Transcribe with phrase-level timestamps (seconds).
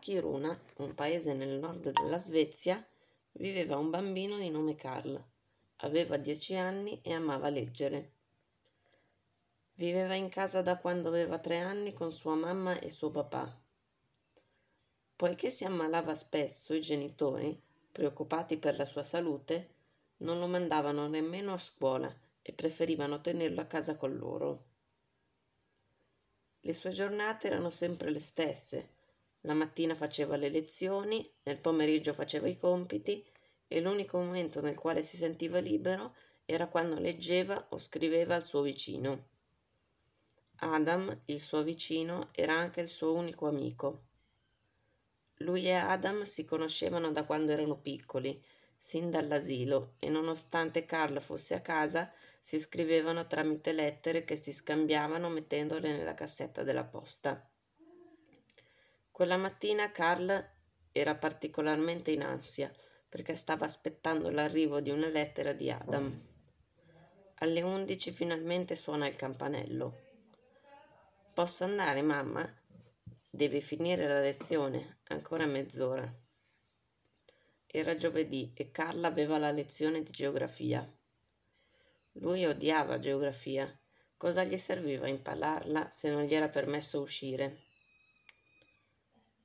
[0.00, 2.84] Kiruna, un paese nel nord della Svezia,
[3.32, 5.22] viveva un bambino di nome Karl.
[5.82, 8.12] Aveva dieci anni e amava leggere.
[9.74, 13.58] Viveva in casa da quando aveva tre anni con sua mamma e suo papà.
[15.16, 17.58] Poiché si ammalava spesso, i genitori,
[17.92, 19.74] preoccupati per la sua salute,
[20.18, 24.64] non lo mandavano nemmeno a scuola e preferivano tenerlo a casa con loro.
[26.60, 28.98] Le sue giornate erano sempre le stesse.
[29.42, 33.24] La mattina faceva le lezioni, nel pomeriggio faceva i compiti
[33.66, 36.14] e l'unico momento nel quale si sentiva libero
[36.44, 39.28] era quando leggeva o scriveva al suo vicino.
[40.56, 44.02] Adam, il suo vicino, era anche il suo unico amico.
[45.36, 48.42] Lui e Adam si conoscevano da quando erano piccoli,
[48.76, 55.30] sin dall'asilo, e nonostante Carl fosse a casa, si scrivevano tramite lettere che si scambiavano
[55.30, 57.42] mettendole nella cassetta della posta.
[59.20, 60.50] Quella mattina Carl
[60.92, 62.72] era particolarmente in ansia
[63.06, 66.26] perché stava aspettando l'arrivo di una lettera di Adam.
[67.34, 69.94] Alle undici finalmente suona il campanello.
[71.34, 72.50] Posso andare, mamma?
[73.28, 76.10] Devi finire la lezione, ancora mezz'ora.
[77.66, 80.90] Era giovedì e Carla aveva la lezione di geografia.
[82.12, 83.70] Lui odiava geografia.
[84.16, 87.68] Cosa gli serviva impararla se non gli era permesso uscire?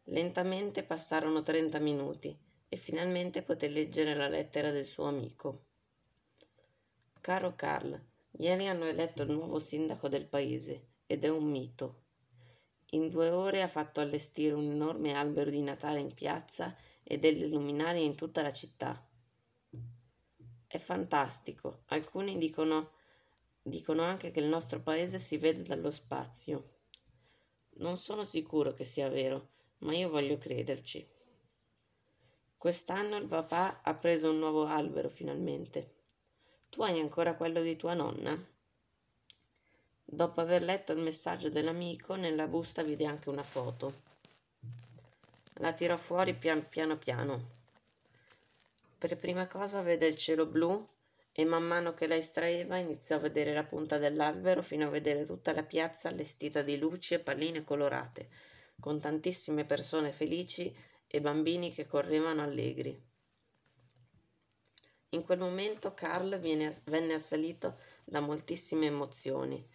[0.09, 2.37] Lentamente passarono trenta minuti
[2.69, 5.65] e finalmente poté leggere la lettera del suo amico.
[7.21, 7.99] Caro Carl,
[8.37, 12.03] ieri hanno eletto il nuovo sindaco del paese ed è un mito.
[12.91, 17.47] In due ore ha fatto allestire un enorme albero di Natale in piazza e delle
[17.47, 19.03] luminarie in tutta la città.
[20.67, 21.81] È fantastico.
[21.87, 22.91] Alcuni dicono,
[23.59, 26.73] dicono anche che il nostro paese si vede dallo spazio.
[27.77, 31.07] Non sono sicuro che sia vero, ma io voglio crederci.
[32.57, 35.93] Quest'anno il papà ha preso un nuovo albero finalmente.
[36.69, 38.53] Tu hai ancora quello di tua nonna?
[40.03, 44.01] Dopo aver letto il messaggio dell'amico, nella busta vide anche una foto.
[45.59, 47.53] La tirò fuori pian piano piano.
[48.97, 50.87] Per prima cosa vede il cielo blu
[51.31, 55.25] e man mano che la estraeva iniziò a vedere la punta dell'albero fino a vedere
[55.25, 58.29] tutta la piazza allestita di luci e palline colorate,
[58.79, 60.75] con tantissime persone felici
[61.07, 63.01] e bambini che correvano allegri.
[65.09, 69.65] In quel momento Carl viene, venne assalito da moltissime emozioni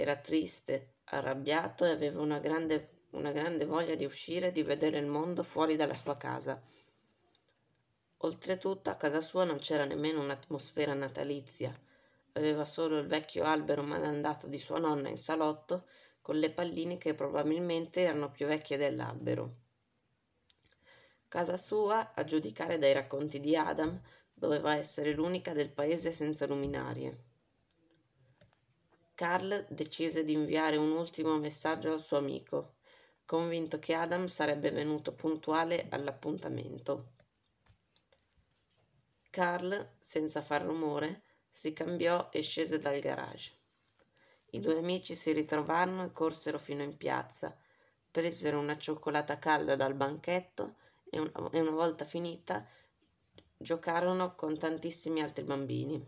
[0.00, 4.98] era triste, arrabbiato e aveva una grande, una grande voglia di uscire e di vedere
[4.98, 6.58] il mondo fuori dalla sua casa.
[8.22, 11.78] Oltretutto a casa sua non c'era nemmeno un'atmosfera natalizia.
[12.32, 15.86] Aveva solo il vecchio albero malandato di sua nonna in salotto
[16.20, 19.56] con le palline che probabilmente erano più vecchie dell'albero.
[21.28, 24.00] Casa sua, a giudicare dai racconti di Adam,
[24.32, 27.24] doveva essere l'unica del paese senza luminarie.
[29.14, 32.76] Carl decise di inviare un ultimo messaggio al suo amico,
[33.26, 37.12] convinto che Adam sarebbe venuto puntuale all'appuntamento.
[39.30, 43.59] Carl, senza far rumore, si cambiò e scese dal garage.
[44.50, 47.56] I due amici si ritrovarono e corsero fino in piazza,
[48.10, 50.74] presero una cioccolata calda dal banchetto
[51.08, 52.66] e una, e una volta finita
[53.56, 56.04] giocarono con tantissimi altri bambini.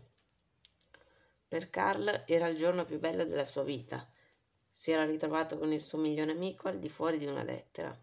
[1.47, 4.09] Per Carl era il giorno più bello della sua vita.
[4.67, 7.95] Si era ritrovato con il suo migliore amico al di fuori di una lettera.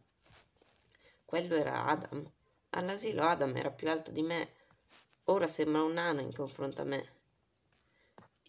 [1.24, 2.30] Quello era Adam.
[2.70, 4.52] All'asilo Adam era più alto di me.
[5.24, 7.19] Ora sembra un nano in confronto a me.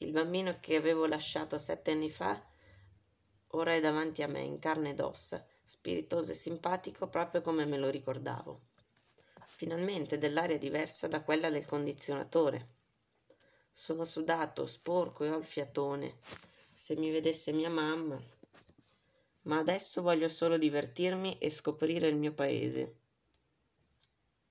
[0.01, 2.44] Il bambino che avevo lasciato sette anni fa
[3.53, 7.78] ora è davanti a me in carne ed ossa, spiritoso e simpatico proprio come me
[7.78, 8.61] lo ricordavo.
[9.45, 12.67] Finalmente dell'aria diversa da quella del condizionatore.
[13.72, 16.17] Sono sudato, sporco e ho il fiatone.
[16.73, 18.19] Se mi vedesse mia mamma.
[19.44, 22.96] Ma adesso voglio solo divertirmi e scoprire il mio paese.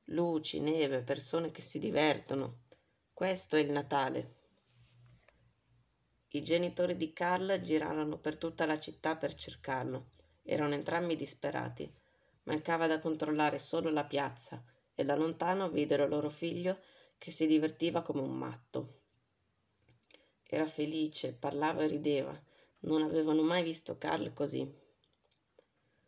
[0.04, 2.58] Luci, neve, persone che si divertono.
[3.12, 4.38] Questo è il Natale.
[6.32, 10.10] I genitori di Carl girarono per tutta la città per cercarlo.
[10.44, 11.92] Erano entrambi disperati.
[12.44, 14.62] Mancava da controllare solo la piazza
[14.94, 16.78] e da lontano videro loro figlio
[17.18, 19.00] che si divertiva come un matto.
[20.46, 22.40] Era felice, parlava e rideva.
[22.80, 24.72] Non avevano mai visto Carl così.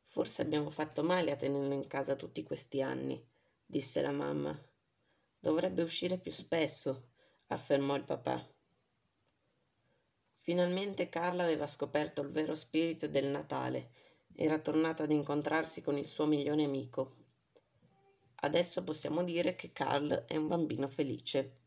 [0.06, 3.20] Forse abbiamo fatto male a tenerlo in casa tutti questi anni,
[3.66, 4.56] disse la mamma.
[5.38, 7.08] Dovrebbe uscire più spesso,
[7.46, 8.51] affermò il papà.
[10.43, 13.91] Finalmente Carla aveva scoperto il vero spirito del Natale
[14.35, 17.17] era tornato ad incontrarsi con il suo migliore amico.
[18.37, 21.61] Adesso possiamo dire che Carl è un bambino felice.